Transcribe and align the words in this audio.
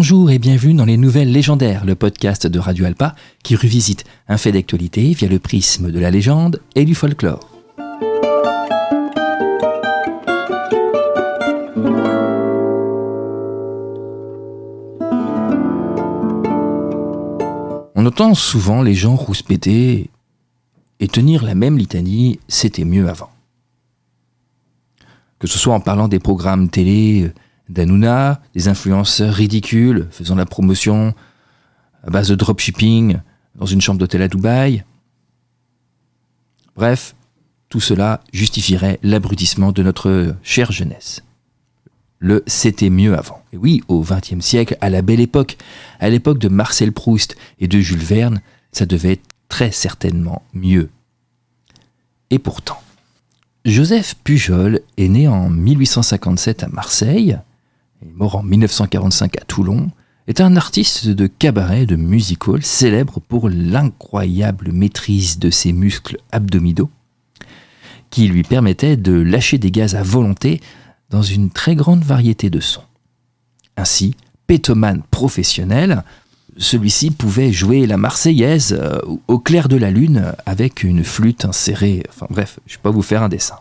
Bonjour 0.00 0.30
et 0.30 0.38
bienvenue 0.38 0.74
dans 0.74 0.84
les 0.84 0.96
Nouvelles 0.96 1.32
Légendaires, 1.32 1.84
le 1.84 1.96
podcast 1.96 2.46
de 2.46 2.60
Radio 2.60 2.84
Alpa 2.84 3.16
qui 3.42 3.56
revisite 3.56 4.04
un 4.28 4.36
fait 4.36 4.52
d'actualité 4.52 5.12
via 5.12 5.26
le 5.26 5.40
prisme 5.40 5.90
de 5.90 5.98
la 5.98 6.12
légende 6.12 6.62
et 6.76 6.84
du 6.84 6.94
folklore. 6.94 7.40
On 17.96 18.06
entend 18.06 18.34
souvent 18.34 18.82
les 18.82 18.94
gens 18.94 19.16
rouspéter 19.16 20.10
et 21.00 21.08
tenir 21.08 21.42
la 21.42 21.56
même 21.56 21.76
litanie, 21.76 22.38
c'était 22.46 22.84
mieux 22.84 23.08
avant. 23.08 23.30
Que 25.40 25.48
ce 25.48 25.58
soit 25.58 25.74
en 25.74 25.80
parlant 25.80 26.06
des 26.06 26.20
programmes 26.20 26.68
télé 26.68 27.32
d'Anouna, 27.68 28.40
des 28.54 28.68
influenceurs 28.68 29.34
ridicules 29.34 30.06
faisant 30.10 30.34
la 30.34 30.46
promotion 30.46 31.14
à 32.02 32.10
base 32.10 32.28
de 32.28 32.34
dropshipping 32.34 33.18
dans 33.56 33.66
une 33.66 33.80
chambre 33.80 33.98
d'hôtel 33.98 34.22
à 34.22 34.28
Dubaï. 34.28 34.84
Bref, 36.76 37.14
tout 37.68 37.80
cela 37.80 38.22
justifierait 38.32 38.98
l'abrutissement 39.02 39.72
de 39.72 39.82
notre 39.82 40.34
chère 40.42 40.72
jeunesse. 40.72 41.22
Le 42.18 42.42
c'était 42.46 42.90
mieux 42.90 43.16
avant. 43.16 43.42
Et 43.52 43.56
oui, 43.56 43.82
au 43.88 44.02
XXe 44.02 44.44
siècle, 44.44 44.76
à 44.80 44.90
la 44.90 45.02
belle 45.02 45.20
époque, 45.20 45.56
à 46.00 46.08
l'époque 46.08 46.38
de 46.38 46.48
Marcel 46.48 46.92
Proust 46.92 47.36
et 47.60 47.68
de 47.68 47.78
Jules 47.78 47.98
Verne, 47.98 48.40
ça 48.72 48.86
devait 48.86 49.12
être 49.12 49.26
très 49.48 49.70
certainement 49.70 50.42
mieux. 50.52 50.90
Et 52.30 52.38
pourtant, 52.38 52.80
Joseph 53.64 54.16
Pujol 54.24 54.80
est 54.96 55.08
né 55.08 55.28
en 55.28 55.48
1857 55.48 56.64
à 56.64 56.68
Marseille, 56.68 57.38
mort 58.02 58.36
en 58.36 58.42
1945 58.42 59.36
à 59.40 59.44
Toulon, 59.44 59.90
est 60.26 60.40
un 60.40 60.56
artiste 60.56 61.08
de 61.08 61.26
cabaret, 61.26 61.86
de 61.86 61.96
musical, 61.96 62.62
célèbre 62.62 63.20
pour 63.20 63.48
l'incroyable 63.48 64.72
maîtrise 64.72 65.38
de 65.38 65.50
ses 65.50 65.72
muscles 65.72 66.18
abdominaux, 66.32 66.90
qui 68.10 68.28
lui 68.28 68.42
permettait 68.42 68.96
de 68.96 69.12
lâcher 69.12 69.58
des 69.58 69.70
gaz 69.70 69.94
à 69.94 70.02
volonté 70.02 70.60
dans 71.10 71.22
une 71.22 71.50
très 71.50 71.74
grande 71.74 72.04
variété 72.04 72.50
de 72.50 72.60
sons. 72.60 72.82
Ainsi, 73.78 74.14
pétomane 74.46 75.02
professionnel, 75.10 76.04
celui-ci 76.58 77.10
pouvait 77.10 77.52
jouer 77.52 77.86
la 77.86 77.96
Marseillaise 77.96 78.76
euh, 78.78 79.00
au 79.28 79.38
clair 79.38 79.68
de 79.68 79.76
la 79.76 79.90
lune 79.90 80.32
avec 80.44 80.82
une 80.82 81.04
flûte 81.04 81.44
insérée. 81.44 82.02
Enfin 82.08 82.26
bref, 82.28 82.58
je 82.66 82.74
ne 82.74 82.78
vais 82.78 82.82
pas 82.82 82.90
vous 82.90 83.02
faire 83.02 83.22
un 83.22 83.28
dessin. 83.28 83.56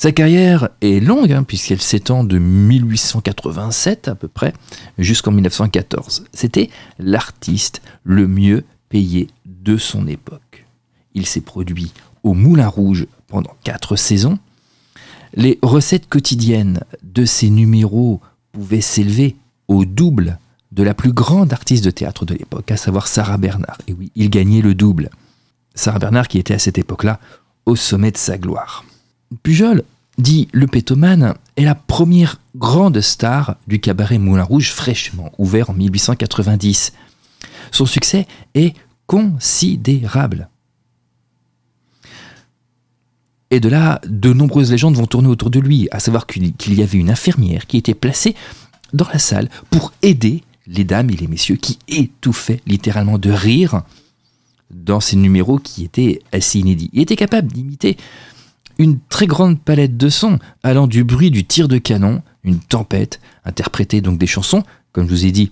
Sa 0.00 0.12
carrière 0.12 0.68
est 0.80 1.00
longue, 1.00 1.32
hein, 1.32 1.42
puisqu'elle 1.42 1.80
s'étend 1.80 2.22
de 2.22 2.38
1887 2.38 4.06
à 4.06 4.14
peu 4.14 4.28
près 4.28 4.52
jusqu'en 4.96 5.32
1914. 5.32 6.22
C'était 6.32 6.70
l'artiste 7.00 7.82
le 8.04 8.28
mieux 8.28 8.64
payé 8.90 9.26
de 9.44 9.76
son 9.76 10.06
époque. 10.06 10.66
Il 11.14 11.26
s'est 11.26 11.40
produit 11.40 11.92
au 12.22 12.34
Moulin 12.34 12.68
Rouge 12.68 13.08
pendant 13.26 13.56
quatre 13.64 13.96
saisons. 13.96 14.38
Les 15.34 15.58
recettes 15.62 16.08
quotidiennes 16.08 16.84
de 17.02 17.24
ses 17.24 17.50
numéros 17.50 18.20
pouvaient 18.52 18.80
s'élever 18.80 19.34
au 19.66 19.84
double 19.84 20.38
de 20.70 20.84
la 20.84 20.94
plus 20.94 21.12
grande 21.12 21.52
artiste 21.52 21.84
de 21.84 21.90
théâtre 21.90 22.24
de 22.24 22.34
l'époque, 22.34 22.70
à 22.70 22.76
savoir 22.76 23.08
Sarah 23.08 23.36
Bernard. 23.36 23.78
Et 23.88 23.94
oui, 23.94 24.12
il 24.14 24.30
gagnait 24.30 24.62
le 24.62 24.76
double. 24.76 25.10
Sarah 25.74 25.98
Bernard 25.98 26.28
qui 26.28 26.38
était 26.38 26.54
à 26.54 26.60
cette 26.60 26.78
époque-là 26.78 27.18
au 27.66 27.74
sommet 27.74 28.12
de 28.12 28.16
sa 28.16 28.38
gloire. 28.38 28.84
Pujol, 29.42 29.82
dit 30.18 30.48
le 30.52 30.66
pétomane, 30.66 31.34
est 31.56 31.64
la 31.64 31.74
première 31.74 32.40
grande 32.56 33.00
star 33.00 33.56
du 33.66 33.80
cabaret 33.80 34.18
Moulin 34.18 34.42
Rouge 34.42 34.72
fraîchement 34.72 35.32
ouvert 35.38 35.70
en 35.70 35.74
1890. 35.74 36.92
Son 37.70 37.86
succès 37.86 38.26
est 38.54 38.74
considérable. 39.06 40.48
Et 43.50 43.60
de 43.60 43.68
là, 43.68 44.00
de 44.06 44.32
nombreuses 44.32 44.70
légendes 44.70 44.96
vont 44.96 45.06
tourner 45.06 45.28
autour 45.28 45.50
de 45.50 45.58
lui, 45.58 45.88
à 45.90 46.00
savoir 46.00 46.26
qu'il 46.26 46.74
y 46.74 46.82
avait 46.82 46.98
une 46.98 47.10
infirmière 47.10 47.66
qui 47.66 47.78
était 47.78 47.94
placée 47.94 48.34
dans 48.92 49.06
la 49.10 49.18
salle 49.18 49.48
pour 49.70 49.92
aider 50.02 50.42
les 50.66 50.84
dames 50.84 51.10
et 51.10 51.16
les 51.16 51.28
messieurs 51.28 51.56
qui 51.56 51.78
étouffaient 51.88 52.60
littéralement 52.66 53.18
de 53.18 53.30
rire 53.30 53.82
dans 54.70 55.00
ces 55.00 55.16
numéros 55.16 55.58
qui 55.58 55.84
étaient 55.84 56.20
assez 56.30 56.58
inédits. 56.58 56.90
Il 56.92 57.00
était 57.00 57.16
capable 57.16 57.50
d'imiter 57.50 57.96
une 58.78 58.98
très 59.08 59.26
grande 59.26 59.60
palette 59.60 59.96
de 59.96 60.08
sons, 60.08 60.38
allant 60.62 60.86
du 60.86 61.04
bruit 61.04 61.30
du 61.30 61.44
tir 61.44 61.68
de 61.68 61.78
canon, 61.78 62.22
une 62.44 62.60
tempête, 62.60 63.20
interpréter 63.44 64.00
donc 64.00 64.18
des 64.18 64.26
chansons, 64.26 64.62
comme 64.92 65.06
je 65.06 65.10
vous 65.10 65.26
ai 65.26 65.32
dit, 65.32 65.50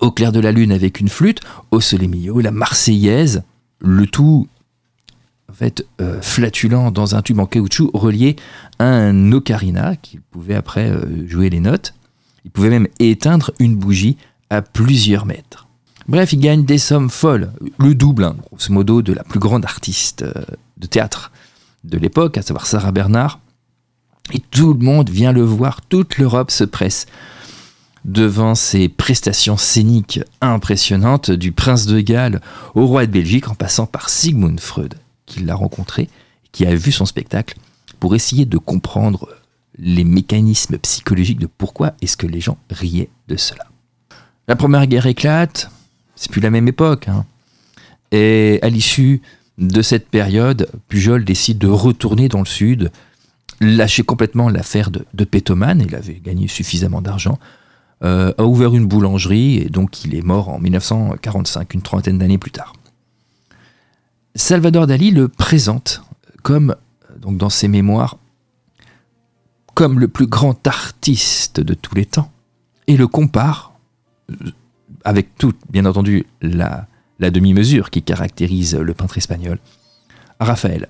au 0.00 0.10
clair 0.10 0.32
de 0.32 0.40
la 0.40 0.52
lune 0.52 0.72
avec 0.72 1.00
une 1.00 1.08
flûte, 1.08 1.40
au 1.70 1.80
soleil 1.80 2.30
la 2.42 2.50
Marseillaise, 2.50 3.42
le 3.80 4.06
tout 4.06 4.46
en 5.50 5.54
fait 5.54 5.86
euh, 6.00 6.20
flatulant 6.20 6.90
dans 6.90 7.14
un 7.14 7.22
tube 7.22 7.40
en 7.40 7.46
caoutchouc 7.46 7.90
relié 7.94 8.36
à 8.78 8.84
un 8.84 9.32
ocarina 9.32 9.96
qui 9.96 10.20
pouvait 10.30 10.54
après 10.54 10.90
euh, 10.90 11.26
jouer 11.26 11.48
les 11.48 11.60
notes. 11.60 11.94
Il 12.44 12.50
pouvait 12.50 12.70
même 12.70 12.88
éteindre 12.98 13.52
une 13.58 13.76
bougie 13.76 14.16
à 14.50 14.62
plusieurs 14.62 15.26
mètres. 15.26 15.68
Bref, 16.06 16.32
il 16.32 16.40
gagne 16.40 16.64
des 16.64 16.78
sommes 16.78 17.10
folles, 17.10 17.52
le 17.78 17.94
double, 17.94 18.24
hein, 18.24 18.36
grosso 18.50 18.72
modo, 18.72 19.02
de 19.02 19.12
la 19.12 19.24
plus 19.24 19.38
grande 19.38 19.64
artiste 19.64 20.22
euh, 20.22 20.32
de 20.76 20.86
théâtre 20.86 21.32
de 21.84 21.98
l'époque, 21.98 22.38
à 22.38 22.42
savoir 22.42 22.66
Sarah 22.66 22.92
Bernard. 22.92 23.40
Et 24.32 24.40
tout 24.40 24.74
le 24.74 24.84
monde 24.84 25.08
vient 25.10 25.32
le 25.32 25.42
voir, 25.42 25.80
toute 25.82 26.18
l'Europe 26.18 26.50
se 26.50 26.64
presse 26.64 27.06
devant 28.04 28.54
ses 28.54 28.88
prestations 28.88 29.56
scéniques 29.56 30.20
impressionnantes, 30.40 31.30
du 31.30 31.52
prince 31.52 31.86
de 31.86 32.00
Galles 32.00 32.40
au 32.74 32.86
roi 32.86 33.06
de 33.06 33.12
Belgique, 33.12 33.48
en 33.48 33.54
passant 33.54 33.86
par 33.86 34.08
Sigmund 34.08 34.60
Freud, 34.60 34.94
qui 35.26 35.40
l'a 35.40 35.54
rencontré, 35.54 36.08
qui 36.52 36.66
a 36.66 36.74
vu 36.74 36.92
son 36.92 37.06
spectacle, 37.06 37.56
pour 38.00 38.14
essayer 38.14 38.44
de 38.44 38.58
comprendre 38.58 39.28
les 39.78 40.04
mécanismes 40.04 40.78
psychologiques 40.78 41.40
de 41.40 41.46
pourquoi 41.46 41.94
est-ce 42.00 42.16
que 42.16 42.26
les 42.26 42.40
gens 42.40 42.58
riaient 42.70 43.10
de 43.28 43.36
cela. 43.36 43.66
La 44.46 44.56
première 44.56 44.86
guerre 44.86 45.06
éclate, 45.06 45.70
c'est 46.16 46.30
plus 46.30 46.40
la 46.40 46.50
même 46.50 46.68
époque, 46.68 47.08
hein. 47.08 47.26
et 48.10 48.58
à 48.62 48.68
l'issue 48.68 49.22
de 49.58 49.82
cette 49.82 50.08
période, 50.08 50.70
Pujol 50.88 51.24
décide 51.24 51.58
de 51.58 51.66
retourner 51.66 52.28
dans 52.28 52.38
le 52.38 52.46
sud, 52.46 52.90
lâcher 53.60 54.04
complètement 54.04 54.48
l'affaire 54.48 54.90
de, 54.90 55.04
de 55.12 55.26
il 55.32 55.94
avait 55.94 56.20
gagné 56.24 56.46
suffisamment 56.46 57.02
d'argent, 57.02 57.38
euh, 58.04 58.32
a 58.38 58.44
ouvert 58.44 58.74
une 58.76 58.86
boulangerie 58.86 59.56
et 59.56 59.68
donc 59.68 60.04
il 60.04 60.14
est 60.14 60.22
mort 60.22 60.48
en 60.48 60.60
1945, 60.60 61.74
une 61.74 61.82
trentaine 61.82 62.18
d'années 62.18 62.38
plus 62.38 62.52
tard. 62.52 62.72
Salvador 64.36 64.86
Dali 64.86 65.10
le 65.10 65.26
présente 65.26 66.02
comme, 66.44 66.76
dans 67.18 67.50
ses 67.50 67.66
mémoires, 67.66 68.16
comme 69.74 69.98
le 69.98 70.06
plus 70.06 70.26
grand 70.26 70.64
artiste 70.68 71.58
de 71.58 71.74
tous 71.74 71.96
les 71.96 72.06
temps 72.06 72.30
et 72.86 72.96
le 72.96 73.08
compare, 73.08 73.72
avec 75.04 75.36
toute, 75.36 75.58
bien 75.68 75.84
entendu, 75.84 76.26
la, 76.40 76.86
la 77.18 77.30
demi-mesure 77.30 77.90
qui 77.90 78.02
caractérise 78.02 78.74
le 78.76 78.94
peintre 78.94 79.18
espagnol, 79.18 79.58
Raphaël. 80.40 80.88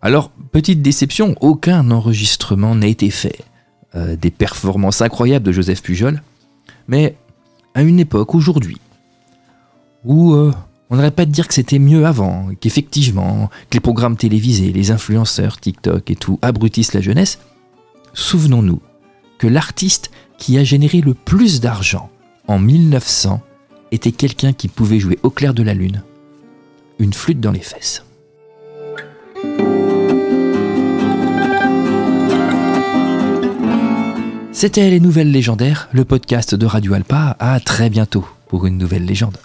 Alors, 0.00 0.30
petite 0.52 0.82
déception, 0.82 1.34
aucun 1.40 1.90
enregistrement 1.90 2.74
n'a 2.74 2.86
été 2.86 3.10
fait. 3.10 3.44
Euh, 3.94 4.16
des 4.16 4.30
performances 4.30 5.00
incroyables 5.00 5.46
de 5.46 5.50
Joseph 5.50 5.82
Pujol, 5.82 6.22
mais 6.88 7.16
à 7.74 7.82
une 7.82 7.98
époque, 7.98 8.34
aujourd'hui, 8.34 8.76
où 10.04 10.34
euh, 10.34 10.52
on 10.90 10.96
n'aurait 10.96 11.10
pas 11.10 11.24
de 11.24 11.30
dire 11.30 11.48
que 11.48 11.54
c'était 11.54 11.78
mieux 11.78 12.04
avant, 12.04 12.50
qu'effectivement, 12.60 13.48
que 13.70 13.74
les 13.76 13.80
programmes 13.80 14.18
télévisés, 14.18 14.74
les 14.74 14.90
influenceurs, 14.90 15.58
TikTok 15.58 16.10
et 16.10 16.16
tout 16.16 16.38
abrutissent 16.42 16.92
la 16.92 17.00
jeunesse, 17.00 17.38
souvenons-nous 18.12 18.82
que 19.38 19.46
l'artiste 19.46 20.10
qui 20.36 20.58
a 20.58 20.64
généré 20.64 21.00
le 21.00 21.14
plus 21.14 21.62
d'argent 21.62 22.10
en 22.46 22.58
1900 22.58 23.40
était 23.92 24.12
quelqu'un 24.12 24.52
qui 24.52 24.68
pouvait 24.68 24.98
jouer 24.98 25.18
au 25.22 25.30
clair 25.30 25.54
de 25.54 25.62
la 25.62 25.74
lune, 25.74 26.02
une 26.98 27.12
flûte 27.12 27.40
dans 27.40 27.52
les 27.52 27.60
fesses. 27.60 28.04
C'était 34.52 34.90
les 34.90 34.98
nouvelles 34.98 35.30
légendaires, 35.30 35.88
le 35.92 36.04
podcast 36.04 36.56
de 36.56 36.66
Radio 36.66 36.94
Alpa. 36.94 37.36
À 37.38 37.60
très 37.60 37.90
bientôt 37.90 38.26
pour 38.48 38.66
une 38.66 38.76
nouvelle 38.76 39.04
légende. 39.04 39.38